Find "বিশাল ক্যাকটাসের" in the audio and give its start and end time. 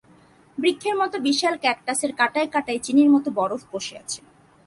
1.19-2.11